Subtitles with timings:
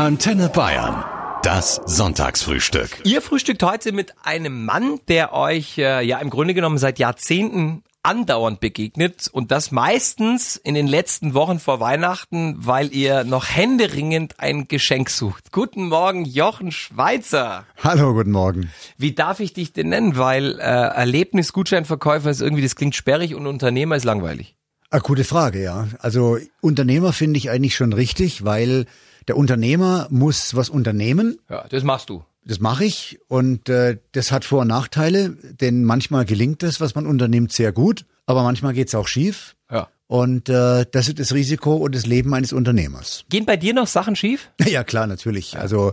[0.00, 1.04] Antenne Bayern.
[1.42, 3.02] Das Sonntagsfrühstück.
[3.04, 7.82] Ihr frühstückt heute mit einem Mann, der euch äh, ja im Grunde genommen seit Jahrzehnten
[8.02, 14.40] andauernd begegnet und das meistens in den letzten Wochen vor Weihnachten, weil ihr noch händeringend
[14.40, 15.52] ein Geschenk sucht.
[15.52, 17.66] Guten Morgen, Jochen Schweizer.
[17.84, 18.70] Hallo, guten Morgen.
[18.96, 20.16] Wie darf ich dich denn nennen?
[20.16, 24.56] Weil äh, Erlebnisgutscheinverkäufer ist irgendwie, das klingt sperrig und Unternehmer ist langweilig.
[24.88, 25.88] Eine gute Frage, ja.
[25.98, 28.86] Also Unternehmer finde ich eigentlich schon richtig, weil
[29.28, 31.38] der Unternehmer muss was unternehmen.
[31.48, 32.24] Ja, das machst du.
[32.44, 35.30] Das mache ich und äh, das hat Vor- und Nachteile,
[35.60, 39.56] denn manchmal gelingt das, was man unternimmt, sehr gut, aber manchmal geht's auch schief.
[39.70, 39.88] Ja.
[40.06, 43.24] Und äh, das ist das Risiko und das Leben eines Unternehmers.
[43.28, 44.50] Gehen bei dir noch Sachen schief?
[44.66, 45.58] Ja, klar, natürlich.
[45.58, 45.92] Also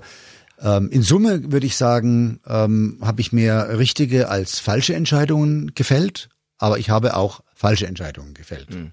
[0.60, 6.30] ähm, in Summe würde ich sagen, ähm, habe ich mir richtige als falsche Entscheidungen gefällt,
[6.58, 8.72] aber ich habe auch falsche Entscheidungen gefällt.
[8.72, 8.92] Äh,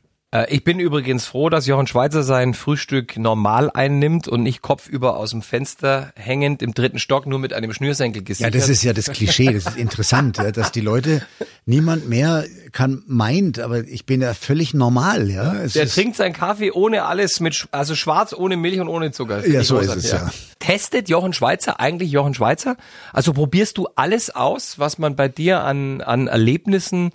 [0.48, 5.30] Ich bin übrigens froh, dass Jochen Schweizer sein Frühstück normal einnimmt und nicht kopfüber aus
[5.30, 8.54] dem Fenster hängend im dritten Stock nur mit einem Schnürsenkel Ja, gesichert.
[8.56, 11.24] das ist ja das Klischee, das ist interessant, ja, dass die Leute,
[11.66, 15.54] niemand mehr kann, meint, aber ich bin ja völlig normal, ja.
[15.54, 19.46] Es Der trinkt seinen Kaffee ohne alles, mit, also schwarz, ohne Milch und ohne Zucker.
[19.46, 20.32] Ja, so ist es, ja.
[20.58, 22.76] Testet Jochen Schweizer eigentlich Jochen Schweizer?
[23.12, 27.12] Also probierst du alles aus, was man bei dir an, an Erlebnissen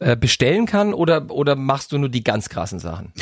[0.00, 3.12] äh, bestellen kann oder, oder machst du nur die ganz krassen Sachen?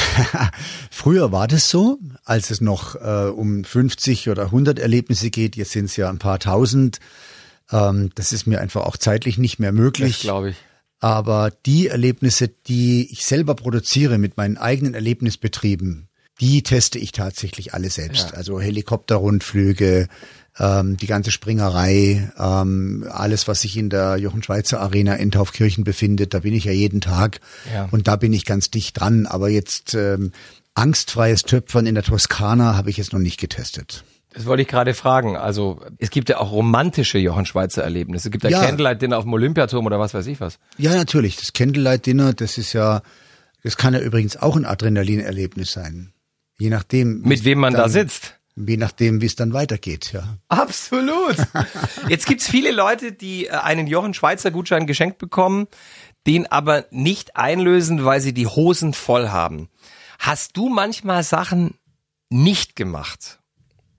[0.90, 5.72] Früher war das so, als es noch äh, um 50 oder 100 Erlebnisse geht, jetzt
[5.72, 6.98] sind es ja ein paar tausend.
[7.70, 10.20] Ähm, das ist mir einfach auch zeitlich nicht mehr möglich.
[10.20, 10.56] glaube ich.
[11.00, 16.08] Aber die Erlebnisse, die ich selber produziere mit meinen eigenen Erlebnisbetrieben,
[16.40, 18.34] die teste ich tatsächlich alle selbst.
[18.34, 20.08] Also Helikopterrundflüge,
[20.58, 25.84] ähm, die ganze Springerei, ähm, alles, was sich in der Jochen Schweizer Arena in Taufkirchen
[25.84, 27.40] befindet, da bin ich ja jeden Tag
[27.72, 27.88] Ja.
[27.90, 29.26] und da bin ich ganz dicht dran.
[29.26, 30.32] Aber jetzt ähm,
[30.74, 34.04] angstfreies Töpfern in der Toskana habe ich jetzt noch nicht getestet.
[34.32, 35.36] Das wollte ich gerade fragen.
[35.36, 38.28] Also es gibt ja auch romantische Jochen Schweizer Erlebnisse.
[38.28, 38.60] Es gibt ja, Ja.
[38.66, 40.58] Candlelight Dinner auf dem Olympiaturm oder was weiß ich was.
[40.76, 41.36] Ja, natürlich.
[41.36, 43.00] Das Candlelight Dinner, das ist ja,
[43.62, 46.12] das kann ja übrigens auch ein Adrenalinerlebnis sein.
[46.58, 47.22] Je nachdem.
[47.22, 48.34] Mit wem man dann, da sitzt.
[48.56, 50.38] Je nachdem, wie es dann weitergeht, ja.
[50.48, 51.36] Absolut.
[52.08, 55.66] Jetzt gibt's viele Leute, die äh, einen Jochen Schweizer Gutschein geschenkt bekommen,
[56.26, 59.68] den aber nicht einlösen, weil sie die Hosen voll haben.
[60.18, 61.74] Hast du manchmal Sachen
[62.30, 63.40] nicht gemacht?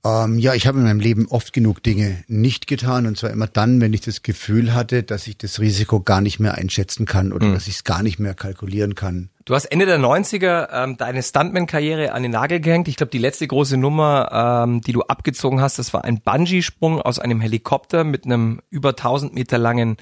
[0.03, 3.47] Ähm, ja, ich habe in meinem Leben oft genug Dinge nicht getan und zwar immer
[3.47, 7.31] dann, wenn ich das Gefühl hatte, dass ich das Risiko gar nicht mehr einschätzen kann
[7.31, 9.29] oder dass ich es gar nicht mehr kalkulieren kann.
[9.47, 12.89] Du hast Ende der 90er ähm, deine Stuntman-Karriere an den Nagel gehängt.
[12.89, 17.01] Ich glaube, die letzte große Nummer, ähm, die du abgezogen hast, das war ein Bungee-Sprung
[17.01, 19.95] aus einem Helikopter mit einem über 1000 Meter langen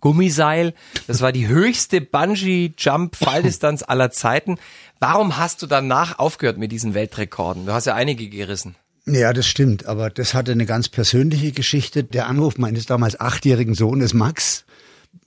[0.00, 0.72] Gummiseil.
[1.08, 4.58] Das war die höchste Bungee-Jump-Falldistanz aller Zeiten.
[5.00, 7.66] Warum hast du danach aufgehört mit diesen Weltrekorden?
[7.66, 8.76] Du hast ja einige gerissen.
[9.04, 12.04] Ja, das stimmt, aber das hatte eine ganz persönliche Geschichte.
[12.04, 14.64] Der Anruf meines damals achtjährigen Sohnes Max.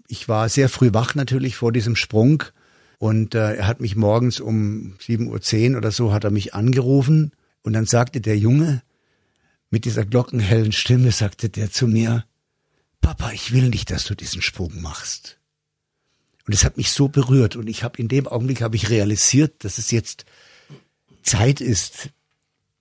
[0.07, 2.41] Ich war sehr früh wach natürlich vor diesem Sprung
[2.97, 7.31] und äh, er hat mich morgens um 7.10 Uhr oder so hat er mich angerufen
[7.63, 8.81] und dann sagte der Junge
[9.69, 12.25] mit dieser glockenhellen Stimme, sagte der zu mir,
[13.01, 15.37] Papa, ich will nicht, dass du diesen Sprung machst.
[16.47, 19.63] Und es hat mich so berührt und ich habe in dem Augenblick habe ich realisiert,
[19.63, 20.25] dass es jetzt
[21.23, 22.09] Zeit ist,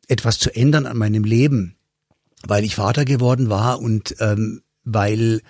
[0.07, 1.77] etwas zu ändern an meinem Leben,
[2.47, 5.41] weil ich Vater geworden war und ähm, weil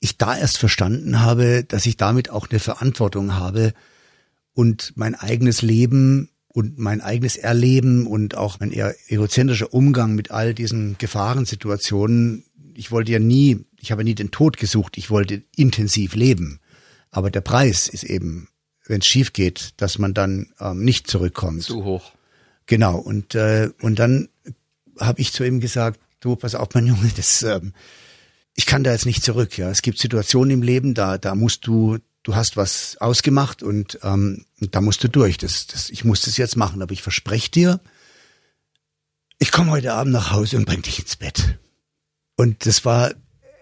[0.00, 3.72] ich da erst verstanden habe, dass ich damit auch eine Verantwortung habe
[4.54, 10.30] und mein eigenes Leben und mein eigenes Erleben und auch mein eher egozentrischer Umgang mit
[10.30, 12.44] all diesen Gefahrensituationen.
[12.74, 16.60] Ich wollte ja nie, ich habe nie den Tod gesucht, ich wollte intensiv leben.
[17.10, 18.48] Aber der Preis ist eben,
[18.86, 21.62] wenn es schief geht, dass man dann ähm, nicht zurückkommt.
[21.62, 22.12] Zu hoch.
[22.66, 24.28] Genau, und, äh, und dann
[24.98, 27.72] habe ich zu ihm gesagt, du, pass auf, mein Junge, das, ähm,
[28.54, 29.56] ich kann da jetzt nicht zurück.
[29.56, 33.98] Ja, Es gibt Situationen im Leben, da, da musst du, du hast was ausgemacht und,
[34.02, 35.38] ähm, da musst du durch.
[35.38, 37.80] Das, das, ich muss das jetzt machen, aber ich verspreche dir,
[39.38, 41.58] ich komme heute Abend nach Hause und bring dich ins Bett.
[42.36, 43.12] Und das war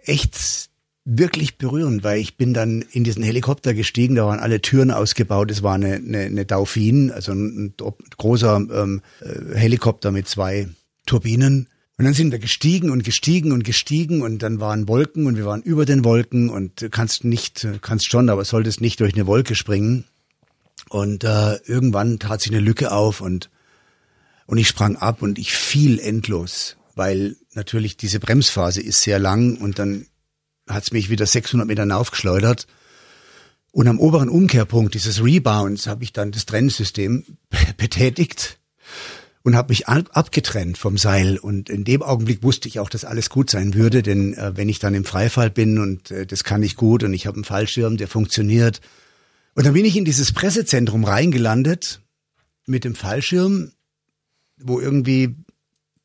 [0.05, 0.69] echt
[1.07, 5.51] wirklich berührend, weil ich bin dann in diesen Helikopter gestiegen, da waren alle Türen ausgebaut,
[5.51, 7.75] es war eine, eine, eine Dauphine, also ein, ein
[8.19, 10.69] großer ähm, äh, Helikopter mit zwei
[11.07, 11.69] Turbinen.
[12.01, 15.45] Und dann sind wir gestiegen und gestiegen und gestiegen und dann waren Wolken und wir
[15.45, 19.55] waren über den Wolken und kannst nicht, kannst schon, aber solltest nicht durch eine Wolke
[19.55, 20.05] springen.
[20.89, 23.51] Und äh, irgendwann tat sich eine Lücke auf und
[24.47, 29.59] und ich sprang ab und ich fiel endlos, weil natürlich diese Bremsphase ist sehr lang
[29.59, 30.07] und dann
[30.67, 32.67] hat's mich wieder 600 Meter hinaufgeschleudert.
[33.73, 37.27] Und am oberen Umkehrpunkt dieses Rebounds habe ich dann das Trennsystem
[37.77, 38.59] betätigt
[39.43, 41.39] und habe mich abgetrennt vom Seil.
[41.39, 44.69] Und in dem Augenblick wusste ich auch, dass alles gut sein würde, denn äh, wenn
[44.69, 47.45] ich dann im Freifall bin und äh, das kann ich gut und ich habe einen
[47.45, 48.81] Fallschirm, der funktioniert.
[49.55, 52.03] Und dann bin ich in dieses Pressezentrum reingelandet
[52.67, 53.73] mit dem Fallschirm,
[54.59, 55.35] wo irgendwie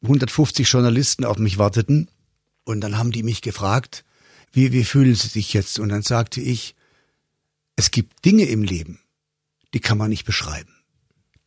[0.03, 2.09] 150 Journalisten auf mich warteten.
[2.63, 4.05] Und dann haben die mich gefragt,
[4.53, 5.79] wie, wie fühlen Sie sich jetzt?
[5.79, 6.75] Und dann sagte ich,
[7.75, 8.99] es gibt Dinge im Leben,
[9.73, 10.74] die kann man nicht beschreiben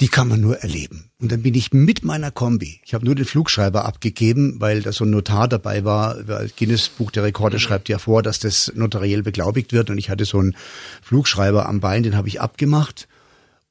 [0.00, 1.10] die kann man nur erleben.
[1.20, 4.92] Und dann bin ich mit meiner Kombi, ich habe nur den Flugschreiber abgegeben, weil da
[4.92, 7.60] so ein Notar dabei war, weil Guinness Buch der Rekorde mhm.
[7.60, 10.56] schreibt ja vor, dass das notariell beglaubigt wird und ich hatte so einen
[11.02, 13.08] Flugschreiber am Bein, den habe ich abgemacht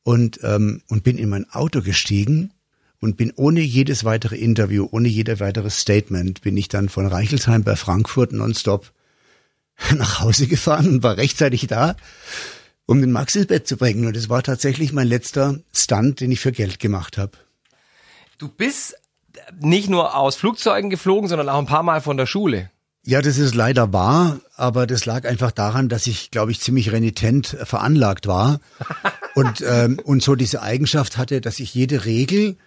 [0.04, 2.52] und, ähm, und bin in mein Auto gestiegen
[3.00, 7.64] und bin ohne jedes weitere Interview, ohne jeder weitere Statement, bin ich dann von Reichelsheim
[7.64, 8.92] bei Frankfurt nonstop
[9.96, 11.96] nach Hause gefahren und war rechtzeitig da
[12.88, 14.08] um den Max ins Bett zu bringen.
[14.08, 17.34] Und es war tatsächlich mein letzter Stunt, den ich für Geld gemacht habe.
[18.40, 18.96] Du bist
[19.60, 22.72] nicht nur aus Flugzeugen geflogen, sondern auch ein paar Mal von der Schule.
[23.04, 26.92] Ja, das ist leider wahr, aber das lag einfach daran, dass ich, glaube ich, ziemlich
[26.92, 28.60] renitent veranlagt war
[29.36, 32.58] und ähm, und so diese Eigenschaft hatte, dass ich jede Regel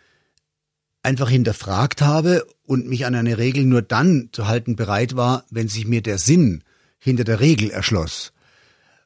[1.03, 5.69] einfach hinterfragt habe und mich an eine Regel nur dann zu halten bereit war, wenn
[5.69, 6.63] sich mir der Sinn
[6.99, 8.33] hinter der Regel erschloss.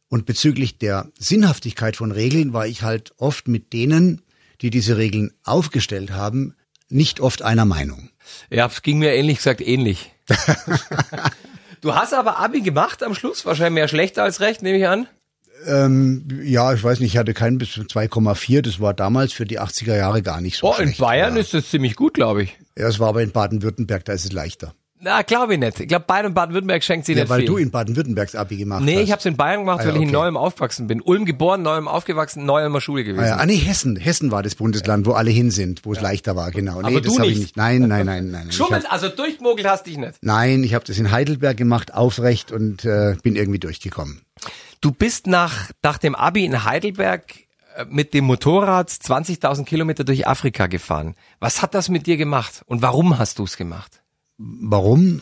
[0.08, 4.22] Und bezüglich der Sinnhaftigkeit von Regeln war ich halt oft mit denen,
[4.60, 6.54] die diese Regeln aufgestellt haben,
[6.88, 8.10] nicht oft einer Meinung.
[8.50, 10.12] Ja, es ging mir ehrlich gesagt ähnlich.
[11.80, 15.08] du hast aber Abi gemacht am Schluss, wahrscheinlich mehr schlecht als recht, nehme ich an.
[15.66, 18.62] Ähm, ja, ich weiß nicht, ich hatte keinen bis 2,4.
[18.62, 20.98] Das war damals für die 80er Jahre gar nicht so oh, schlecht.
[20.98, 21.40] In Bayern ja.
[21.40, 22.58] ist das ziemlich gut, glaube ich.
[22.76, 24.74] Ja, es war aber in Baden-Württemberg, da ist es leichter.
[25.04, 25.80] Na, glaube ich nicht.
[25.80, 27.46] Ich glaube, Bayern und Baden-Württemberg schenkt sie ja, nicht weil viel.
[27.46, 28.96] du in Baden-Württembergs Abi gemacht nee, hast.
[28.96, 30.02] Nee, ich habe es in Bayern gemacht, ah, weil ja, okay.
[30.02, 31.02] ich in Neuem aufgewachsen bin.
[31.02, 33.22] Ulm geboren, Neuem aufgewachsen, Neuemer Schule gewesen.
[33.22, 33.36] Ah, ja.
[33.36, 33.96] ah nee, Hessen.
[33.96, 36.78] Hessen war das Bundesland, wo alle hin sind, wo es leichter war, genau.
[36.78, 37.56] Aber nee, das habe ich nicht.
[37.58, 38.50] Nein, nein, nein, nein.
[38.50, 40.14] Schummelt, also durchmogelt hast dich nicht.
[40.22, 44.22] Nein, ich habe das in Heidelberg gemacht, aufrecht und äh, bin irgendwie durchgekommen.
[44.80, 47.24] Du bist nach, nach dem Abi in Heidelberg
[47.76, 51.14] äh, mit dem Motorrad 20.000 Kilometer durch Afrika gefahren.
[51.40, 54.00] Was hat das mit dir gemacht und warum hast du es gemacht?
[54.38, 55.20] Warum?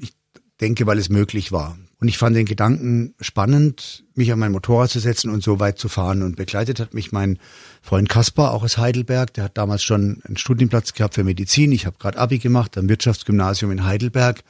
[0.00, 0.12] ich
[0.60, 1.78] denke, weil es möglich war.
[1.98, 5.78] Und ich fand den Gedanken spannend, mich an mein Motorrad zu setzen und so weit
[5.78, 6.22] zu fahren.
[6.22, 7.38] Und begleitet hat mich mein
[7.80, 9.32] Freund Kaspar, auch aus Heidelberg.
[9.34, 11.72] Der hat damals schon einen Studienplatz gehabt für Medizin.
[11.72, 14.42] Ich habe gerade Abi gemacht am Wirtschaftsgymnasium in Heidelberg.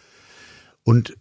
[0.82, 1.16] Und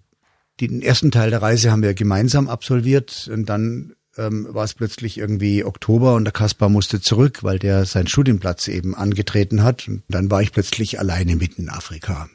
[0.62, 3.30] den ersten Teil der Reise haben wir gemeinsam absolviert.
[3.32, 7.86] Und dann ähm, war es plötzlich irgendwie Oktober und der Kaspar musste zurück, weil der
[7.86, 9.88] seinen Studienplatz eben angetreten hat.
[9.88, 12.30] Und dann war ich plötzlich alleine mitten in Afrika.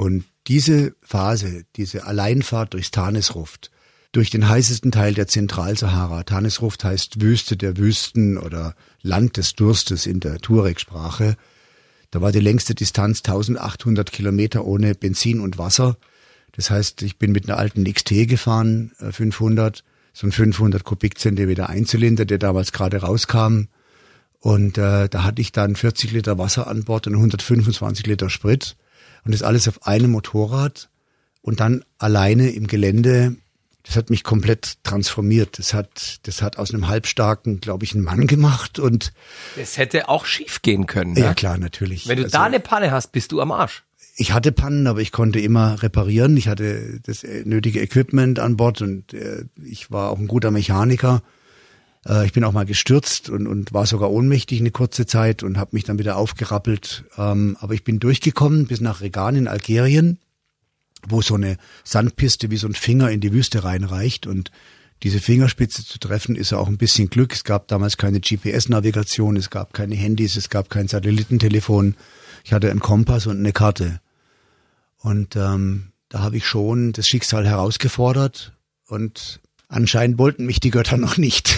[0.00, 3.70] Und diese Phase, diese Alleinfahrt durchs Tanesruft,
[4.12, 6.22] durch den heißesten Teil der Zentralsahara.
[6.22, 11.36] Tanesruft heißt Wüste der Wüsten oder Land des Durstes in der Tuareg-Sprache.
[12.10, 15.98] Da war die längste Distanz 1800 Kilometer ohne Benzin und Wasser.
[16.52, 19.82] Das heißt, ich bin mit einer alten XT gefahren, 500, äh,
[20.14, 23.64] so ein 500 Kubikzentimeter Einzylinder, der damals gerade rauskam.
[24.38, 28.76] Und äh, da hatte ich dann 40 Liter Wasser an Bord und 125 Liter Sprit.
[29.30, 30.88] Und das alles auf einem Motorrad
[31.40, 33.36] und dann alleine im Gelände.
[33.84, 35.60] Das hat mich komplett transformiert.
[35.60, 39.12] Das hat, das hat aus einem halbstarken, glaube ich, einen Mann gemacht und.
[39.56, 41.12] Es hätte auch schief gehen können.
[41.12, 41.20] Ne?
[41.20, 42.08] Ja, klar, natürlich.
[42.08, 43.84] Wenn du also, da eine Panne hast, bist du am Arsch.
[44.16, 46.36] Ich hatte Pannen, aber ich konnte immer reparieren.
[46.36, 51.22] Ich hatte das nötige Equipment an Bord und äh, ich war auch ein guter Mechaniker.
[52.06, 55.58] Äh, ich bin auch mal gestürzt und, und war sogar ohnmächtig eine kurze Zeit und
[55.58, 57.04] habe mich dann wieder aufgerappelt.
[57.16, 60.18] Ähm, aber ich bin durchgekommen bis nach Regan in Algerien,
[61.06, 64.50] wo so eine Sandpiste wie so ein Finger in die Wüste reinreicht und
[65.02, 67.32] diese Fingerspitze zu treffen, ist ja auch ein bisschen Glück.
[67.32, 71.96] Es gab damals keine GPS-Navigation, es gab keine Handys, es gab kein Satellitentelefon.
[72.44, 74.00] Ich hatte einen Kompass und eine Karte.
[74.98, 78.52] Und ähm, da habe ich schon das Schicksal herausgefordert
[78.88, 81.56] und Anscheinend wollten mich die Götter noch nicht.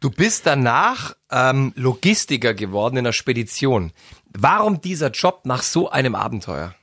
[0.00, 3.92] du bist danach ähm, Logistiker geworden in der Spedition.
[4.32, 6.74] Warum dieser Job nach so einem Abenteuer?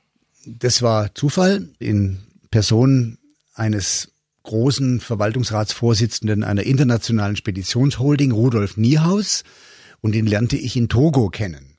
[0.44, 2.18] Das war Zufall in
[2.50, 3.16] Person
[3.54, 4.12] eines
[4.42, 9.44] großen Verwaltungsratsvorsitzenden einer internationalen Speditionsholding, Rudolf Niehaus,
[10.02, 11.71] und den lernte ich in Togo kennen.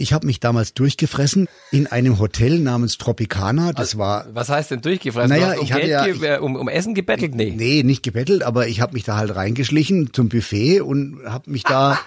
[0.00, 3.72] Ich habe mich damals durchgefressen in einem Hotel namens Tropicana.
[3.72, 4.26] Das also, war.
[4.32, 5.28] Was heißt denn durchgefressen?
[5.28, 7.34] Naja, um ich hatte ja, ich, um, um Essen gebettelt?
[7.34, 7.52] Nee.
[7.54, 11.64] Nee, nicht gebettelt, aber ich habe mich da halt reingeschlichen zum Buffet und habe mich
[11.64, 11.98] da.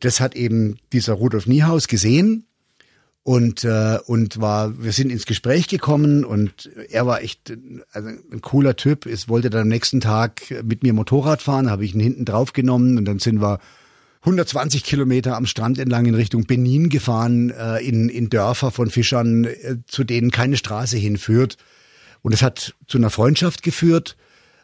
[0.00, 2.46] das hat eben dieser Rudolf Niehaus gesehen
[3.24, 7.52] und äh, und war wir sind ins Gespräch gekommen und er war echt
[7.92, 11.84] also ein cooler Typ es wollte dann am nächsten Tag mit mir Motorrad fahren habe
[11.84, 13.60] ich ihn hinten drauf genommen und dann sind wir
[14.22, 19.44] 120 Kilometer am Strand entlang in Richtung Benin gefahren, äh, in, in Dörfer von Fischern,
[19.44, 21.56] äh, zu denen keine Straße hinführt.
[22.22, 24.16] Und es hat zu einer Freundschaft geführt.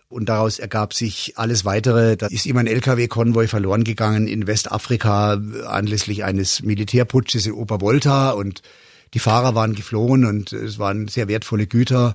[0.08, 2.16] Und daraus ergab sich alles weitere.
[2.16, 8.30] Da ist immer ein LKW-Konvoi verloren gegangen in Westafrika äh, anlässlich eines Militärputsches in Obervolta
[8.30, 8.62] und
[9.14, 12.14] die Fahrer waren geflohen und es waren sehr wertvolle Güter.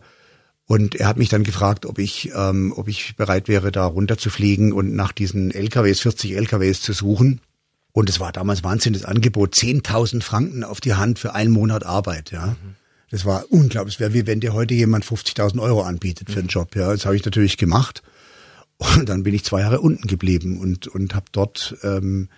[0.73, 4.73] Und er hat mich dann gefragt, ob ich, ähm, ob ich bereit wäre, da runterzufliegen
[4.73, 7.41] und nach diesen LKWs, 40 LKWs zu suchen.
[7.91, 12.31] Und es war damals wahnsinniges Angebot, 10.000 Franken auf die Hand für einen Monat Arbeit,
[12.31, 12.47] ja.
[12.47, 12.73] Mhm.
[13.11, 13.97] Das war unglaublich.
[13.97, 16.75] Es wäre wie wenn dir heute jemand 50.000 Euro anbietet für einen Job.
[16.75, 18.01] Ja, das habe ich natürlich gemacht.
[18.77, 22.29] Und dann bin ich zwei Jahre unten geblieben und und habe dort ähm,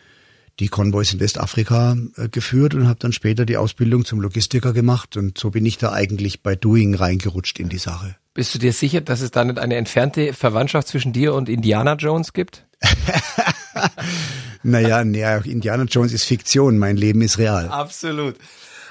[0.60, 5.16] die Konvois in Westafrika äh, geführt und habe dann später die Ausbildung zum Logistiker gemacht
[5.16, 8.18] und so bin ich da eigentlich bei Doing reingerutscht in die Sache.
[8.36, 11.94] Bist du dir sicher, dass es da nicht eine entfernte Verwandtschaft zwischen dir und Indiana
[11.94, 12.66] Jones gibt?
[14.64, 17.70] naja, nee, Indiana Jones ist Fiktion, mein Leben ist real.
[17.70, 18.36] Absolut.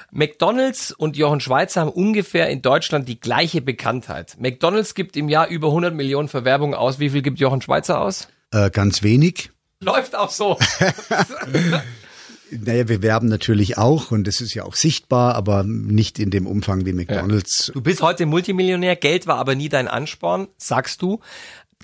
[0.09, 4.35] McDonald's und Jochen Schweizer haben ungefähr in Deutschland die gleiche Bekanntheit.
[4.39, 6.97] McDonald's gibt im Jahr über 100 Millionen Verwerbungen aus.
[6.97, 8.27] Wie viel gibt Jochen Schweizer aus?
[8.51, 9.51] Äh, ganz wenig.
[9.79, 10.57] Läuft auch so.
[12.51, 16.45] Naja, wir werben natürlich auch und das ist ja auch sichtbar, aber nicht in dem
[16.45, 17.67] Umfang wie McDonalds.
[17.67, 17.73] Ja.
[17.73, 21.19] Du bist heute Multimillionär, Geld war aber nie dein Ansporn, sagst du.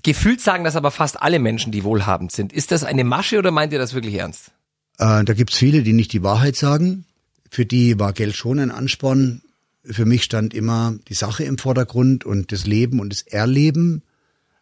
[0.03, 2.53] Gefühlt sagen das aber fast alle Menschen, die wohlhabend sind.
[2.53, 4.51] Ist das eine Masche oder meint ihr das wirklich ernst?
[4.97, 7.05] Äh, da gibt's viele, die nicht die Wahrheit sagen.
[7.49, 9.41] Für die war Geld schon ein Ansporn.
[9.83, 14.03] Für mich stand immer die Sache im Vordergrund und das Leben und das Erleben.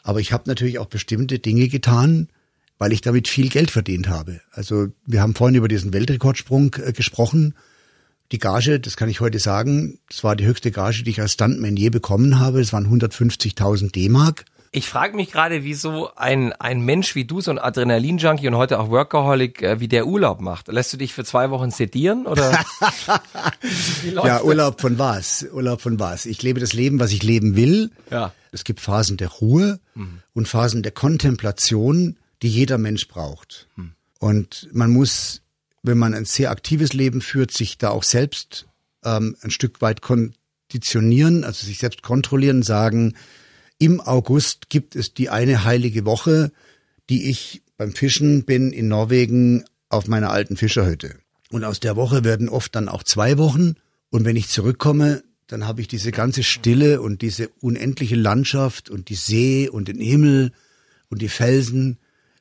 [0.04, 2.30] Aber ich habe natürlich auch bestimmte Dinge getan,
[2.80, 4.42] weil ich damit viel Geld verdient habe.
[4.52, 7.54] Also wir haben vorhin über diesen Weltrekordsprung äh, gesprochen.
[8.32, 11.34] Die Gage, das kann ich heute sagen, das war die höchste Gage, die ich als
[11.34, 12.60] Stuntman je bekommen habe.
[12.60, 14.46] Das waren 150.000 D-Mark.
[14.72, 18.80] Ich frage mich gerade, wieso ein, ein Mensch wie du, so ein Adrenalin-Junkie und heute
[18.80, 20.68] auch Workaholic, äh, wie der Urlaub macht.
[20.68, 22.52] Lässt du dich für zwei Wochen sedieren oder?
[24.14, 24.82] ja, Urlaub das?
[24.82, 25.48] von was?
[25.52, 26.28] Urlaub von was?
[26.28, 27.90] Ich lebe das Leben, was ich leben will.
[28.12, 28.32] Ja.
[28.52, 30.22] Es gibt Phasen der Ruhe mhm.
[30.34, 33.68] und Phasen der Kontemplation, die jeder Mensch braucht.
[33.76, 33.94] Mhm.
[34.20, 35.42] Und man muss,
[35.84, 38.68] wenn man ein sehr aktives Leben führt, sich da auch selbst
[39.04, 43.16] ähm, ein Stück weit konditionieren, also sich selbst kontrollieren, sagen,
[43.78, 46.52] im August gibt es die eine heilige Woche,
[47.10, 51.16] die ich beim Fischen bin in Norwegen auf meiner alten Fischerhütte.
[51.50, 53.76] Und aus der Woche werden oft dann auch zwei Wochen.
[54.10, 59.10] Und wenn ich zurückkomme, dann habe ich diese ganze Stille und diese unendliche Landschaft und
[59.10, 60.52] die See und den Himmel
[61.10, 61.98] und die Felsen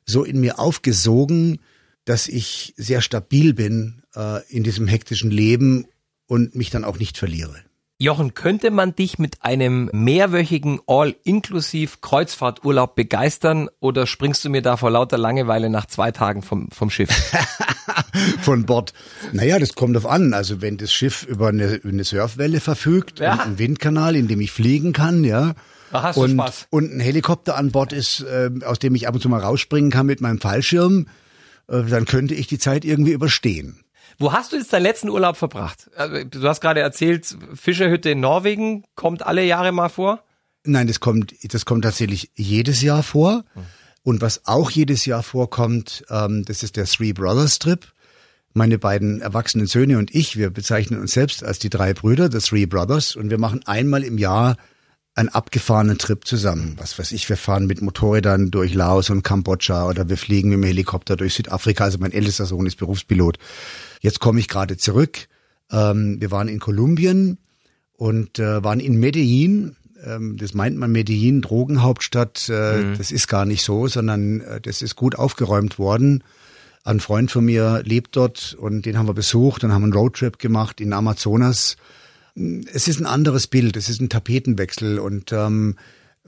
[0.09, 1.59] so in mir aufgesogen,
[2.05, 5.85] dass ich sehr stabil bin äh, in diesem hektischen Leben
[6.27, 7.55] und mich dann auch nicht verliere.
[8.01, 14.77] Jochen, könnte man dich mit einem mehrwöchigen All-Inklusiv Kreuzfahrturlaub begeistern oder springst du mir da
[14.77, 17.09] vor lauter Langeweile nach zwei Tagen vom, vom Schiff?
[18.41, 18.93] Von Bord.
[19.33, 20.33] Naja, das kommt auf an.
[20.33, 23.33] Also wenn das Schiff über eine, eine Surfwelle verfügt ja.
[23.33, 25.53] und einen Windkanal, in dem ich fliegen kann, ja.
[25.91, 26.67] Da hast und, du Spaß.
[26.69, 29.91] Und ein Helikopter an Bord ist, äh, aus dem ich ab und zu mal rausspringen
[29.91, 31.07] kann mit meinem Fallschirm,
[31.67, 33.83] äh, dann könnte ich die Zeit irgendwie überstehen.
[34.17, 35.89] Wo hast du jetzt deinen letzten Urlaub verbracht?
[35.95, 40.23] Also, du hast gerade erzählt, Fischerhütte in Norwegen kommt alle Jahre mal vor?
[40.65, 43.45] Nein, das kommt, das kommt tatsächlich jedes Jahr vor.
[44.03, 47.87] Und was auch jedes Jahr vorkommt, ähm, das ist der Three Brothers Trip.
[48.53, 52.39] Meine beiden erwachsenen Söhne und ich, wir bezeichnen uns selbst als die drei Brüder, the
[52.39, 54.57] Three Brothers, und wir machen einmal im Jahr
[55.15, 56.75] einen abgefahrenen Trip zusammen.
[56.77, 60.59] Was weiß ich, wir fahren mit Motorrädern durch Laos und Kambodscha oder wir fliegen mit
[60.59, 61.83] dem Helikopter durch Südafrika.
[61.83, 63.37] Also mein ältester Sohn ist Berufspilot.
[64.01, 65.27] Jetzt komme ich gerade zurück.
[65.71, 67.37] Ähm, wir waren in Kolumbien
[67.93, 69.75] und äh, waren in Medellin.
[70.05, 72.47] Ähm, das meint man Medellin, Drogenhauptstadt.
[72.49, 72.97] Äh, mhm.
[72.97, 76.23] Das ist gar nicht so, sondern äh, das ist gut aufgeräumt worden.
[76.83, 80.39] Ein Freund von mir lebt dort und den haben wir besucht und haben einen Roadtrip
[80.39, 81.75] gemacht in Amazonas.
[82.35, 85.77] Es ist ein anderes Bild, es ist ein Tapetenwechsel und ähm,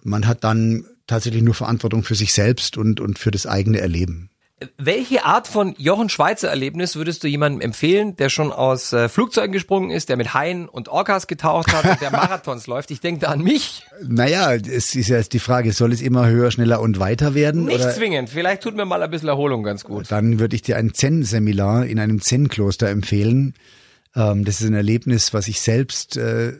[0.03, 4.29] man hat dann tatsächlich nur Verantwortung für sich selbst und, und für das eigene Erleben.
[4.77, 9.51] Welche Art von Jochen Schweizer Erlebnis würdest du jemandem empfehlen, der schon aus äh, Flugzeugen
[9.51, 12.91] gesprungen ist, der mit Haien und Orcas getaucht hat und der Marathons läuft?
[12.91, 13.83] Ich denke da an mich.
[14.07, 17.65] Naja, es ist ja jetzt die Frage, soll es immer höher, schneller und weiter werden?
[17.65, 17.91] Nicht oder?
[17.91, 18.29] zwingend.
[18.29, 20.11] Vielleicht tut mir mal ein bisschen Erholung ganz gut.
[20.11, 23.55] Dann würde ich dir ein Zen-Seminar in einem Zen-Kloster empfehlen.
[24.15, 26.53] Ähm, das ist ein Erlebnis, was ich selbst äh,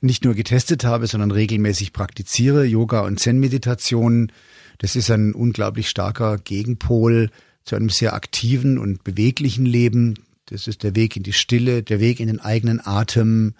[0.00, 2.64] nicht nur getestet habe, sondern regelmäßig praktiziere.
[2.64, 4.30] Yoga und Zen-Meditation
[4.78, 7.30] das ist ein unglaublich starker Gegenpol
[7.64, 10.14] zu einem sehr aktiven und beweglichen Leben.
[10.46, 13.54] Das ist der Weg in die Stille, der Weg in den eigenen Atem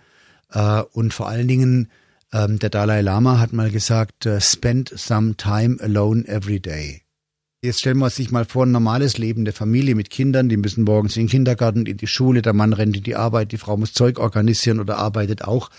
[0.50, 1.88] äh, und vor allen Dingen
[2.32, 7.03] ähm, der Dalai Lama hat mal gesagt, uh, spend some time alone every day.
[7.64, 10.84] Jetzt stellen wir sich mal vor, ein normales Leben der Familie mit Kindern, die müssen
[10.84, 13.78] morgens in den Kindergarten, in die Schule, der Mann rennt in die Arbeit, die Frau
[13.78, 15.70] muss Zeug organisieren oder arbeitet auch.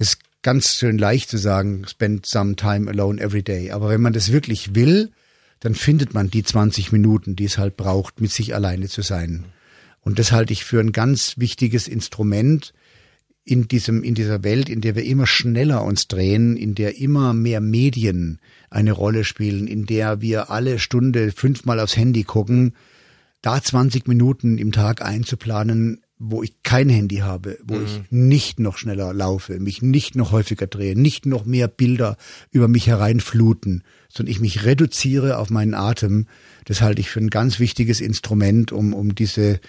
[0.00, 3.70] Ist ganz schön leicht zu sagen, spend some time alone every day.
[3.70, 5.12] Aber wenn man das wirklich will,
[5.60, 9.44] dann findet man die 20 Minuten, die es halt braucht, mit sich alleine zu sein.
[10.00, 12.74] Und das halte ich für ein ganz wichtiges Instrument,
[13.48, 17.32] in diesem, in dieser Welt, in der wir immer schneller uns drehen, in der immer
[17.32, 22.74] mehr Medien eine Rolle spielen, in der wir alle Stunde fünfmal aufs Handy gucken,
[23.40, 27.84] da 20 Minuten im Tag einzuplanen, wo ich kein Handy habe, wo mhm.
[27.86, 32.18] ich nicht noch schneller laufe, mich nicht noch häufiger drehe, nicht noch mehr Bilder
[32.50, 36.26] über mich hereinfluten, sondern ich mich reduziere auf meinen Atem,
[36.66, 39.60] das halte ich für ein ganz wichtiges Instrument, um, um diese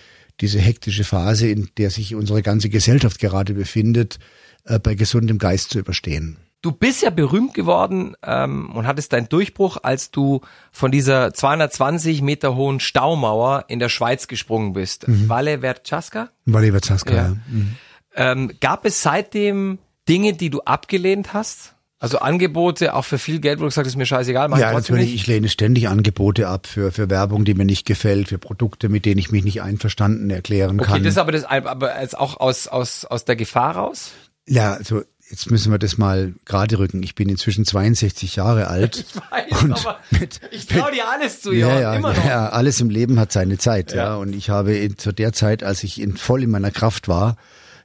[0.42, 4.20] diese hektische Phase, in der sich unsere ganze Gesellschaft gerade befindet,
[4.66, 6.38] äh, bei gesundem Geist zu überstehen.
[6.62, 10.42] Du bist ja berühmt geworden ähm, und hattest deinen Durchbruch, als du
[10.74, 15.08] von dieser 220 Meter hohen Staumauer in der Schweiz gesprungen bist.
[15.08, 15.30] Mhm.
[15.30, 16.30] Valle Verchaska?
[16.46, 17.22] Valle Verchaska, ja.
[17.24, 17.36] ja.
[17.48, 17.76] Mhm.
[18.14, 19.80] Ähm, gab es seitdem
[20.10, 21.76] Dinge, die du abgelehnt hast?
[22.02, 24.48] Also Angebote auch für viel Geld, wo du gesagt hast, ist mir scheißegal.
[24.48, 25.08] Mach ja, natürlich.
[25.08, 25.16] Nicht.
[25.16, 29.06] Ich lehne ständig Angebote ab für, für Werbung, die mir nicht gefällt, für Produkte, mit
[29.06, 30.96] denen ich mich nicht einverstanden erklären okay, kann.
[30.96, 34.12] Okay, das ist aber das, aber jetzt auch aus, aus, aus der Gefahr raus?
[34.48, 37.04] Ja, also jetzt müssen wir das mal gerade rücken.
[37.04, 39.06] Ich bin inzwischen 62 Jahre alt.
[39.20, 42.26] Ich weiß, und aber mit, ich traue dir alles zu, ja, ja, immer noch.
[42.26, 44.04] ja, alles im Leben hat seine Zeit, ja.
[44.06, 44.16] ja.
[44.16, 47.36] Und ich habe in, zu der Zeit, als ich in, voll in meiner Kraft war,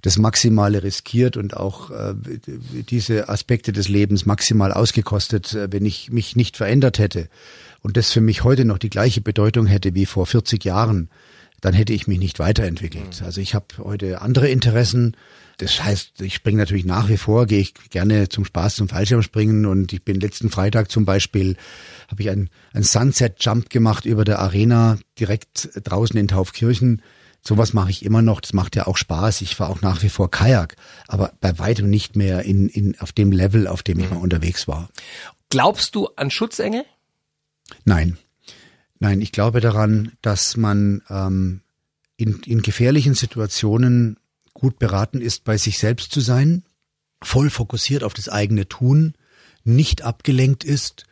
[0.05, 2.15] das Maximale riskiert und auch äh,
[2.91, 7.31] diese Aspekte des Lebens maximal ausgekostet, äh, wenn ich mich nicht verändert hätte
[7.81, 11.09] und das für mich heute noch die gleiche Bedeutung hätte wie vor 40 Jahren,
[11.63, 13.21] dann hätte ich mich nicht weiterentwickelt.
[13.21, 13.27] Mhm.
[13.27, 15.17] Also ich habe heute andere Interessen.
[15.57, 19.65] Das heißt, ich springe natürlich nach wie vor, gehe ich gerne zum Spaß zum Fallschirmspringen
[19.65, 21.57] und ich bin letzten Freitag zum Beispiel,
[22.11, 27.01] habe ich einen, einen Sunset Jump gemacht über der Arena direkt draußen in Taufkirchen
[27.47, 29.43] Sowas mache ich immer noch, das macht ja auch Spaß.
[29.43, 33.13] Ich fahre auch nach wie vor Kajak, aber bei weitem nicht mehr in, in, auf
[33.13, 34.23] dem Level, auf dem ich mal mhm.
[34.23, 34.89] unterwegs war.
[35.51, 36.85] Glaubst du an Schutzengel?
[37.85, 38.17] Nein.
[38.99, 41.61] Nein, ich glaube daran, dass man ähm,
[42.17, 44.19] in, in gefährlichen Situationen
[44.55, 46.65] gut beraten ist, bei sich selbst zu sein,
[47.23, 49.15] voll fokussiert auf das eigene Tun,
[49.65, 51.05] nicht abgelenkt ist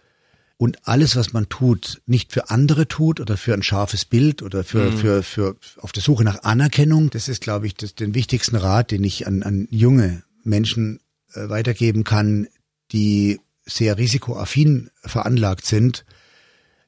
[0.62, 4.62] und alles, was man tut, nicht für andere tut oder für ein scharfes Bild oder
[4.62, 4.96] für, mhm.
[4.96, 8.92] für, für auf der Suche nach Anerkennung, das ist, glaube ich, das, den wichtigsten Rat,
[8.92, 11.00] den ich an, an junge Menschen
[11.34, 12.46] äh, weitergeben kann,
[12.92, 16.04] die sehr risikoaffin veranlagt sind,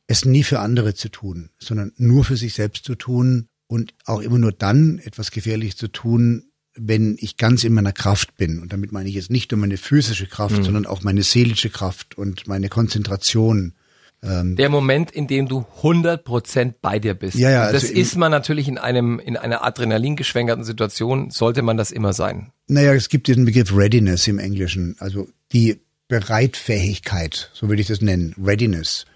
[0.06, 4.20] es nie für andere zu tun, sondern nur für sich selbst zu tun und auch
[4.20, 6.44] immer nur dann etwas gefährlich zu tun,
[6.76, 9.76] wenn ich ganz in meiner Kraft bin, und damit meine ich jetzt nicht nur meine
[9.76, 10.64] physische Kraft, mhm.
[10.64, 13.74] sondern auch meine seelische Kraft und meine Konzentration.
[14.22, 17.36] Ähm, Der Moment, in dem du 100 Prozent bei dir bist.
[17.36, 21.62] Ja, ja, das also ist man natürlich in einem, in einer Adrenalin geschwängerten Situation, sollte
[21.62, 22.50] man das immer sein.
[22.66, 28.00] Naja, es gibt diesen Begriff Readiness im Englischen, also die Bereitfähigkeit, so würde ich das
[28.00, 29.06] nennen, Readiness.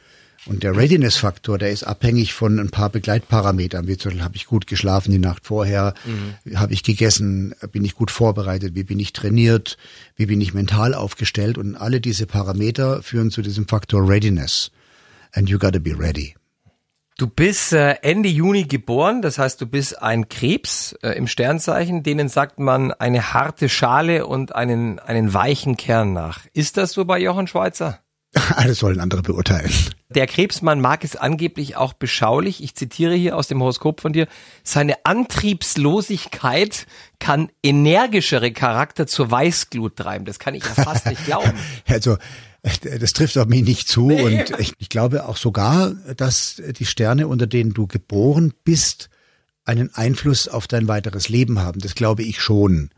[0.49, 4.47] Und der Readiness-Faktor, der ist abhängig von ein paar Begleitparametern, wie zum Beispiel, habe ich
[4.47, 6.59] gut geschlafen die Nacht vorher, mhm.
[6.59, 9.77] habe ich gegessen, bin ich gut vorbereitet, wie bin ich trainiert,
[10.17, 14.71] wie bin ich mental aufgestellt und alle diese Parameter führen zu diesem Faktor Readiness.
[15.33, 16.35] And you gotta be ready.
[17.19, 22.03] Du bist äh, Ende Juni geboren, das heißt, du bist ein Krebs äh, im Sternzeichen,
[22.03, 26.47] denen sagt man eine harte Schale und einen, einen weichen Kern nach.
[26.55, 27.99] Ist das so bei Jochen Schweizer?
[28.57, 29.71] Alles sollen andere beurteilen.
[30.11, 32.63] Der Krebsmann mag es angeblich auch beschaulich.
[32.63, 34.27] Ich zitiere hier aus dem Horoskop von dir.
[34.63, 36.87] Seine Antriebslosigkeit
[37.19, 40.25] kann energischere Charakter zur Weißglut treiben.
[40.25, 41.53] Das kann ich ja fast nicht glauben.
[41.87, 42.17] Also,
[43.01, 44.09] das trifft auf mich nicht zu.
[44.09, 44.23] Nee.
[44.23, 49.11] Und ich, ich glaube auch sogar, dass die Sterne, unter denen du geboren bist,
[49.65, 51.81] einen Einfluss auf dein weiteres Leben haben.
[51.81, 52.91] Das glaube ich schon.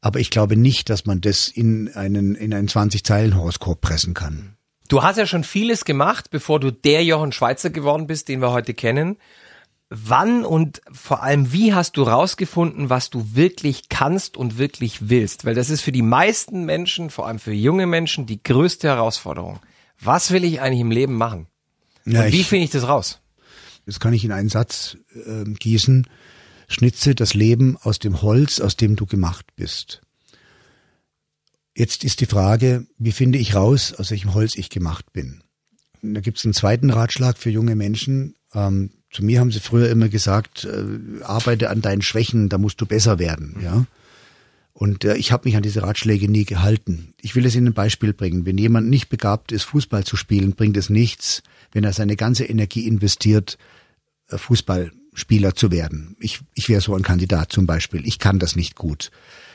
[0.00, 4.56] Aber ich glaube nicht, dass man das in einen, in ein 20-Zeilen-Horoskop pressen kann.
[4.94, 8.52] Du hast ja schon vieles gemacht, bevor du der Jochen Schweizer geworden bist, den wir
[8.52, 9.16] heute kennen.
[9.90, 15.44] Wann und vor allem wie hast du rausgefunden, was du wirklich kannst und wirklich willst?
[15.44, 19.58] Weil das ist für die meisten Menschen, vor allem für junge Menschen, die größte Herausforderung.
[19.98, 21.48] Was will ich eigentlich im Leben machen?
[22.04, 23.18] Ja, und wie finde ich das raus?
[23.86, 26.06] Das kann ich in einen Satz äh, gießen.
[26.68, 30.03] Schnitze das Leben aus dem Holz, aus dem du gemacht bist.
[31.76, 35.42] Jetzt ist die Frage, wie finde ich raus, aus welchem Holz ich gemacht bin?
[36.02, 38.36] Da gibt es einen zweiten Ratschlag für junge Menschen.
[38.52, 42.80] Ähm, zu mir haben sie früher immer gesagt, äh, arbeite an deinen Schwächen, da musst
[42.80, 43.56] du besser werden.
[43.62, 43.86] Ja.
[44.72, 47.14] Und äh, ich habe mich an diese Ratschläge nie gehalten.
[47.20, 48.44] Ich will es Ihnen ein Beispiel bringen.
[48.44, 52.44] Wenn jemand nicht begabt ist, Fußball zu spielen, bringt es nichts, wenn er seine ganze
[52.44, 53.56] Energie investiert,
[54.28, 56.16] äh, Fußballspieler zu werden.
[56.20, 58.06] Ich, ich wäre so ein Kandidat zum Beispiel.
[58.06, 59.10] Ich kann das nicht gut.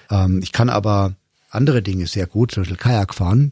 [0.10, 1.16] Ähm, ich kann aber
[1.50, 3.52] andere Dinge sehr gut, zum Beispiel Kajak fahren.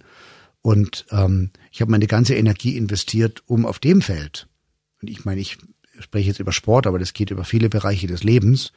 [0.61, 4.47] Und ähm, ich habe meine ganze Energie investiert, um auf dem Feld,
[5.01, 5.57] und ich meine, ich
[5.99, 8.71] spreche jetzt über Sport, aber das geht über viele Bereiche des Lebens,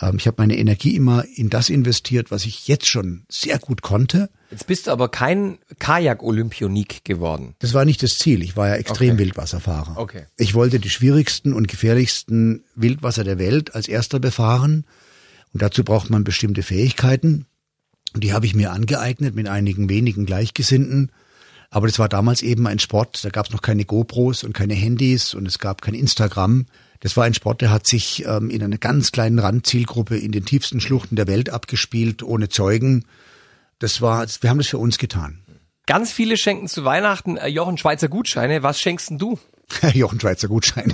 [0.00, 3.82] ähm, ich habe meine Energie immer in das investiert, was ich jetzt schon sehr gut
[3.82, 4.30] konnte.
[4.50, 7.54] Jetzt bist du aber kein Kajak-Olympionik geworden.
[7.58, 8.42] Das war nicht das Ziel.
[8.42, 9.18] Ich war ja extrem Okay.
[9.18, 9.98] Wildwasserfahrer.
[9.98, 10.26] Okay.
[10.36, 14.84] Ich wollte die schwierigsten und gefährlichsten Wildwasser der Welt als erster befahren.
[15.52, 17.46] Und dazu braucht man bestimmte Fähigkeiten.
[18.14, 21.12] Und die habe ich mir angeeignet mit einigen wenigen Gleichgesinnten.
[21.70, 24.74] Aber das war damals eben ein Sport, da gab es noch keine GoPros und keine
[24.74, 26.66] Handys und es gab kein Instagram.
[27.00, 30.44] Das war ein Sport, der hat sich ähm, in einer ganz kleinen Randzielgruppe in den
[30.44, 33.04] tiefsten Schluchten der Welt abgespielt, ohne Zeugen.
[33.78, 35.40] Das war, wir haben das für uns getan.
[35.86, 38.62] Ganz viele schenken zu Weihnachten äh, Jochen Schweizer Gutscheine.
[38.62, 39.38] Was schenkst denn du?
[39.94, 40.92] Jochen Schweizer Gutschein.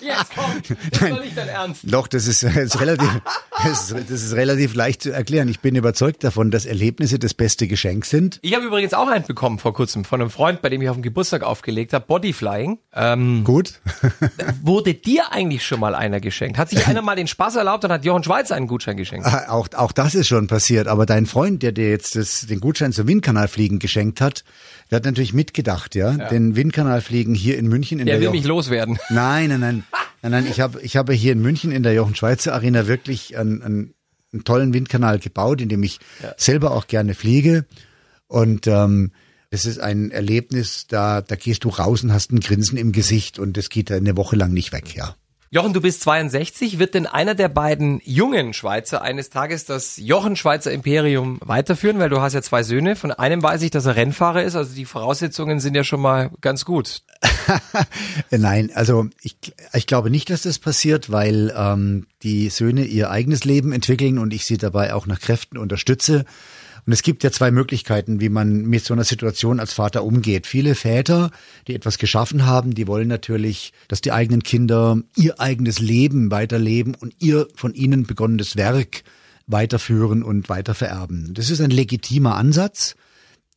[0.00, 1.80] Jetzt komm, das ist doch nicht dein Ernst.
[1.84, 3.08] Doch, das ist, das ist relativ,
[3.62, 5.48] das ist, das ist relativ leicht zu erklären.
[5.48, 8.38] Ich bin überzeugt davon, dass Erlebnisse das beste Geschenk sind.
[8.42, 10.96] Ich habe übrigens auch einen bekommen vor kurzem von einem Freund, bei dem ich auf
[10.96, 12.78] dem Geburtstag aufgelegt habe, Bodyflying.
[12.94, 13.80] Ähm, Gut.
[14.62, 16.58] wurde dir eigentlich schon mal einer geschenkt?
[16.58, 19.26] Hat sich einer mal den Spaß erlaubt und hat Jochen Schweizer einen Gutschein geschenkt?
[19.26, 20.86] Auch, auch das ist schon passiert.
[20.86, 24.44] Aber dein Freund, der dir jetzt das, den Gutschein zum Windkanalfliegen geschenkt hat,
[24.92, 26.12] der hat natürlich mitgedacht, ja.
[26.28, 28.98] Denn Windkanalfliegen hier in München in Der der, will Jochen- mich loswerden.
[29.08, 29.84] Nein, nein, nein.
[30.20, 33.36] Nein, nein, ich habe ich habe hier in München in der Jochen Schweizer Arena wirklich
[33.38, 33.94] einen, einen,
[34.32, 35.98] einen tollen Windkanal gebaut, in dem ich
[36.36, 37.64] selber auch gerne fliege.
[38.28, 39.12] Und ähm,
[39.50, 43.38] es ist ein Erlebnis, da, da gehst du raus und hast ein Grinsen im Gesicht
[43.38, 45.16] und das geht eine Woche lang nicht weg, ja.
[45.54, 46.78] Jochen, du bist 62.
[46.78, 51.98] Wird denn einer der beiden jungen Schweizer eines Tages das Jochen Schweizer Imperium weiterführen?
[51.98, 52.96] Weil du hast ja zwei Söhne.
[52.96, 54.56] Von einem weiß ich, dass er Rennfahrer ist.
[54.56, 57.02] Also die Voraussetzungen sind ja schon mal ganz gut.
[58.30, 59.36] Nein, also ich,
[59.74, 64.32] ich glaube nicht, dass das passiert, weil ähm, die Söhne ihr eigenes Leben entwickeln und
[64.32, 66.24] ich sie dabei auch nach Kräften unterstütze.
[66.84, 70.46] Und es gibt ja zwei Möglichkeiten, wie man mit so einer Situation als Vater umgeht.
[70.48, 71.30] Viele Väter,
[71.68, 76.96] die etwas geschaffen haben, die wollen natürlich, dass die eigenen Kinder ihr eigenes Leben weiterleben
[76.96, 79.04] und ihr von ihnen begonnenes Werk
[79.46, 81.34] weiterführen und weitervererben.
[81.34, 82.96] Das ist ein legitimer Ansatz.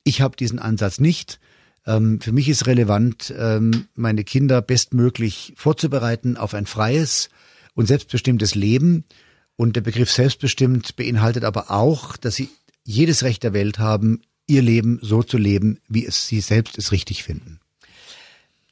[0.03, 1.39] Ich habe diesen Ansatz nicht.
[1.87, 7.29] Ähm, für mich ist relevant, ähm, meine Kinder bestmöglich vorzubereiten auf ein freies
[7.73, 9.03] und selbstbestimmtes Leben.
[9.55, 12.49] Und der Begriff selbstbestimmt beinhaltet aber auch, dass sie
[12.85, 16.91] jedes Recht der Welt haben, ihr Leben so zu leben, wie es sie selbst es
[16.91, 17.59] richtig finden.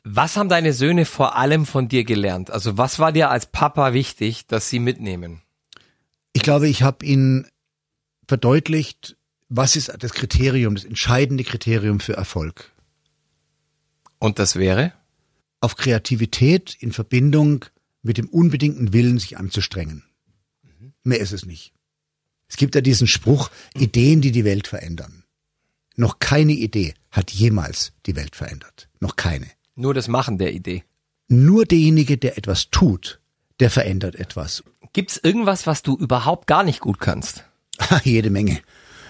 [0.03, 2.51] Was haben deine Söhne vor allem von dir gelernt?
[2.51, 5.41] Also was war dir als Papa wichtig, dass sie mitnehmen?
[6.33, 7.47] Ich glaube, ich habe ihnen
[8.27, 9.17] verdeutlicht,
[9.49, 12.71] was ist das Kriterium, das entscheidende Kriterium für Erfolg.
[14.19, 14.93] Und das wäre?
[15.61, 17.65] Auf Kreativität in Verbindung
[18.01, 20.03] mit dem unbedingten Willen, sich anzustrengen.
[21.03, 21.73] Mehr ist es nicht.
[22.53, 25.23] Es gibt ja diesen Spruch, Ideen, die die Welt verändern.
[25.95, 28.89] Noch keine Idee hat jemals die Welt verändert.
[28.99, 29.47] Noch keine.
[29.73, 30.83] Nur das Machen der Idee.
[31.27, 33.19] Nur derjenige, der etwas tut,
[33.59, 34.63] der verändert etwas.
[34.93, 37.43] Gibt's irgendwas, was du überhaupt gar nicht gut kannst?
[38.03, 38.59] Jede Menge.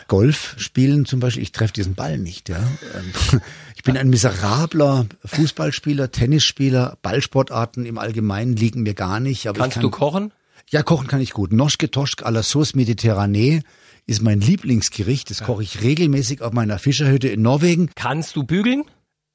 [0.08, 2.64] Golf spielen zum Beispiel, ich treffe diesen Ball nicht, ja.
[2.96, 3.42] Ähm,
[3.76, 9.48] Ich bin ein miserabler Fußballspieler, Tennisspieler, Ballsportarten im Allgemeinen liegen mir gar nicht.
[9.48, 10.32] Aber Kannst kann, du kochen?
[10.74, 11.54] Ja, kochen kann ich gut.
[11.54, 13.62] Noschke Toschk à la Sauce Mediterranee
[14.08, 15.30] ist mein Lieblingsgericht.
[15.30, 17.92] Das koche ich regelmäßig auf meiner Fischerhütte in Norwegen.
[17.94, 18.84] Kannst du bügeln?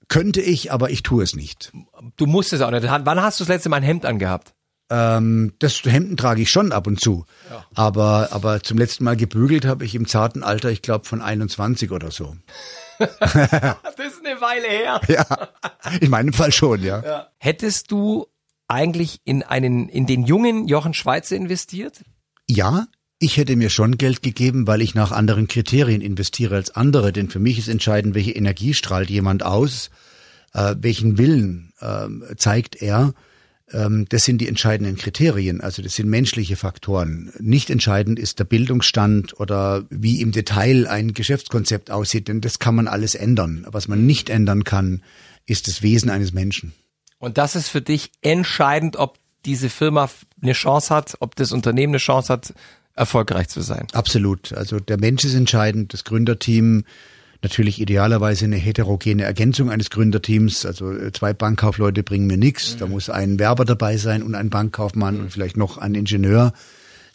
[0.09, 1.71] Könnte ich, aber ich tue es nicht.
[2.17, 2.83] Du musst es auch nicht.
[2.83, 4.53] Wann hast du das letzte Mal ein Hemd angehabt?
[4.91, 7.25] Ähm, das Hemden trage ich schon ab und zu.
[7.73, 11.93] Aber, aber zum letzten Mal gebügelt habe ich im zarten Alter, ich glaube, von 21
[11.93, 12.35] oder so.
[12.99, 15.01] Das ist eine Weile her.
[15.07, 15.49] Ja,
[16.01, 17.29] in meinem Fall schon, ja.
[17.39, 18.27] Hättest du
[18.69, 22.03] eigentlich in einen, in den jungen Jochen Schweizer investiert?
[22.47, 22.87] Ja,
[23.19, 27.13] ich hätte mir schon Geld gegeben, weil ich nach anderen Kriterien investiere als andere.
[27.13, 29.91] Denn für mich ist entscheidend, welche Energie strahlt jemand aus,
[30.55, 33.15] äh, welchen Willen ähm, zeigt er.
[33.73, 35.61] Ähm, das sind die entscheidenden Kriterien.
[35.61, 37.33] Also das sind menschliche Faktoren.
[37.41, 42.77] Nicht entscheidend ist der Bildungsstand oder wie im Detail ein Geschäftskonzept aussieht, denn das kann
[42.77, 43.67] man alles ändern.
[43.71, 45.03] Was man nicht ändern kann,
[45.47, 46.73] ist das Wesen eines Menschen.
[47.19, 50.11] Und das ist für dich entscheidend, ob diese Firma
[50.43, 52.55] eine Chance hat, ob das Unternehmen eine Chance hat,
[52.95, 53.87] erfolgreich zu sein.
[53.93, 54.53] Absolut.
[54.53, 56.85] Also der Mensch ist entscheidend, das Gründerteam,
[57.43, 60.67] natürlich idealerweise eine heterogene Ergänzung eines Gründerteams.
[60.67, 62.77] Also äh, zwei Bankkaufleute bringen mir nichts.
[62.77, 66.53] Da muss ein Werber dabei sein und ein Bankkaufmann und vielleicht noch ein Ingenieur.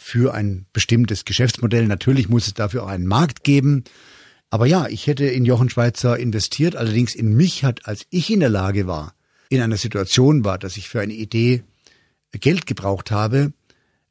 [0.04, 1.88] für ein bestimmtes Geschäftsmodell.
[1.88, 3.86] Natürlich muss es dafür auch einen Markt geben.
[4.50, 8.42] Aber ja, ich hätte in Jochen Schweizer investiert, allerdings in mich hat, als ich in
[8.42, 9.14] der Lage war,
[9.54, 11.64] in einer Situation war, dass ich für eine Idee
[12.32, 13.54] Geld gebraucht habe,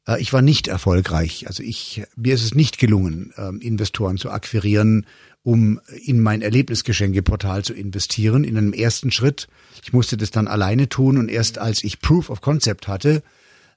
[0.07, 1.47] äh, ich war nicht erfolgreich.
[1.47, 5.05] Also ich, mir ist es nicht gelungen, ähm, Investoren zu akquirieren,
[5.43, 8.43] um in mein Erlebnisgeschenkeportal zu investieren.
[8.43, 9.47] In einem ersten Schritt.
[9.83, 13.23] Ich musste das dann alleine tun und erst als ich Proof of Concept hatte,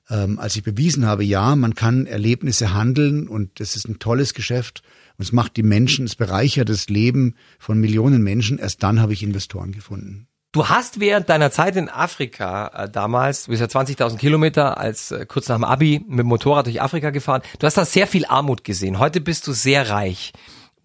[0.09, 4.35] ähm, als ich bewiesen habe, ja, man kann Erlebnisse handeln und das ist ein tolles
[4.35, 4.85] Geschäft
[5.19, 9.13] und es macht die Menschen, es bereichert das Leben von Millionen Menschen, erst dann habe
[9.13, 10.29] ich Investoren gefunden.
[10.57, 15.11] Du hast während deiner Zeit in Afrika äh, damals, du bist ja 20.000 Kilometer als
[15.11, 17.43] äh, kurz nach dem Abi mit dem Motorrad durch Afrika gefahren.
[17.59, 18.99] Du hast da sehr viel Armut gesehen.
[18.99, 20.33] Heute bist du sehr reich.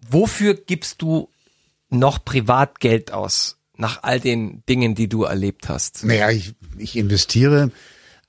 [0.06, 1.30] Wofür gibst du
[1.88, 3.56] noch privat Geld aus?
[3.78, 6.04] Nach all den Dingen, die du erlebt hast.
[6.04, 7.70] Naja, ich, ich investiere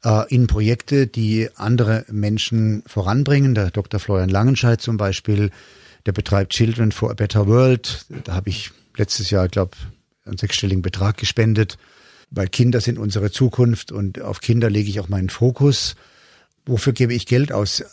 [0.06, 3.54] äh, in Projekte, die andere Menschen voranbringen.
[3.54, 4.00] Der Dr.
[4.00, 5.52] Florian Langenscheid zum Beispiel,
[6.06, 8.06] der betreibt Children for a Better World.
[8.24, 9.72] Da habe ich letztes Jahr, glaube
[10.26, 11.78] einen sechsstelligen Betrag gespendet,
[12.30, 15.96] weil Kinder sind unsere Zukunft und auf Kinder lege ich auch meinen Fokus.
[16.66, 17.84] Wofür gebe ich Geld aus?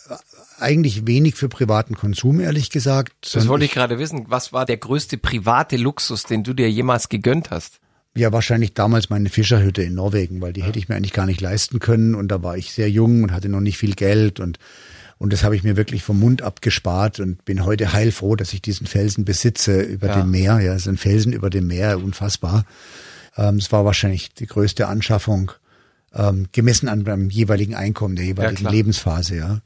[0.57, 3.35] Eigentlich wenig für privaten Konsum, ehrlich gesagt.
[3.35, 4.25] Das wollte ich gerade wissen.
[4.27, 7.79] Was war der größte private Luxus, den du dir jemals gegönnt hast?
[8.13, 10.67] Ja, wahrscheinlich damals meine Fischerhütte in Norwegen, weil die ja.
[10.67, 13.31] hätte ich mir eigentlich gar nicht leisten können und da war ich sehr jung und
[13.31, 14.59] hatte noch nicht viel Geld und
[15.21, 18.61] und das habe ich mir wirklich vom Mund abgespart und bin heute heilfroh, dass ich
[18.63, 20.19] diesen Felsen besitze über ja.
[20.19, 20.59] dem Meer.
[20.61, 22.65] Ja, es ist ein Felsen über dem Meer, unfassbar.
[23.37, 25.51] Ähm, es war wahrscheinlich die größte Anschaffung,
[26.15, 29.61] ähm, gemessen an meinem jeweiligen Einkommen, der jeweiligen ja, Lebensphase, ja.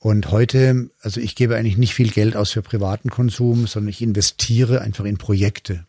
[0.00, 4.02] Und heute, also ich gebe eigentlich nicht viel Geld aus für privaten Konsum, sondern ich
[4.02, 5.86] investiere einfach in Projekte.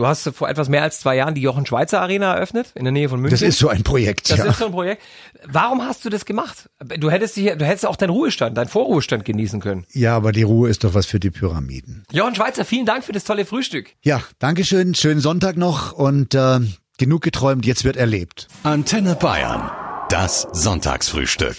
[0.00, 2.92] Du hast vor etwas mehr als zwei Jahren die Jochen Schweizer Arena eröffnet in der
[2.92, 3.38] Nähe von München.
[3.38, 4.30] Das ist so ein Projekt.
[4.30, 4.46] Das ja.
[4.46, 5.02] ist so ein Projekt.
[5.44, 6.70] Warum hast du das gemacht?
[6.78, 9.84] Du hättest hier, du hättest auch deinen Ruhestand, deinen Vorruhestand genießen können.
[9.92, 12.04] Ja, aber die Ruhe ist doch was für die Pyramiden.
[12.12, 13.90] Jochen Schweizer, vielen Dank für das tolle Frühstück.
[14.00, 16.60] Ja, Dankeschön, schönen Sonntag noch und äh,
[16.96, 18.48] genug geträumt, jetzt wird erlebt.
[18.62, 19.70] Antenne Bayern,
[20.08, 21.56] das Sonntagsfrühstück.